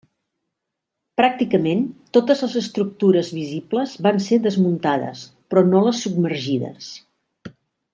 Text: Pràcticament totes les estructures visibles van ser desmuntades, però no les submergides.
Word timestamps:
Pràcticament 1.21 1.83
totes 2.19 2.41
les 2.47 2.55
estructures 2.63 3.31
visibles 3.41 3.95
van 4.09 4.21
ser 4.31 4.43
desmuntades, 4.49 5.25
però 5.53 5.67
no 5.73 5.87
les 5.89 6.05
submergides. 6.09 6.93